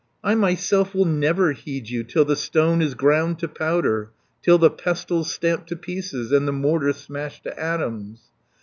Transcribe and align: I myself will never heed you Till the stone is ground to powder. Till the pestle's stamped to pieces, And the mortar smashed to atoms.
I 0.23 0.33
myself 0.33 0.95
will 0.95 1.05
never 1.05 1.51
heed 1.51 1.89
you 1.91 2.03
Till 2.03 2.25
the 2.25 2.35
stone 2.35 2.81
is 2.81 2.95
ground 2.95 3.37
to 3.37 3.47
powder. 3.47 4.09
Till 4.41 4.57
the 4.57 4.71
pestle's 4.71 5.31
stamped 5.31 5.69
to 5.69 5.75
pieces, 5.75 6.31
And 6.31 6.47
the 6.47 6.51
mortar 6.51 6.91
smashed 6.91 7.43
to 7.43 7.55
atoms. 7.59 8.19